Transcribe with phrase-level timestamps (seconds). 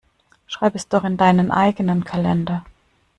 [0.47, 2.65] Schreib es doch in deinen eigenen Kalender.